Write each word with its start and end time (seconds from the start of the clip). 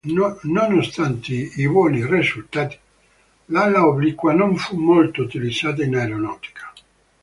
Nonostante 0.47 1.31
i 1.31 1.67
buoni 1.69 2.03
risultati, 2.03 2.75
l'ala 3.53 3.85
obliqua 3.85 4.33
non 4.33 4.55
fu 4.57 4.75
molto 4.75 5.21
utilizzata 5.21 5.83
in 5.83 5.95
aeronautica. 5.95 6.73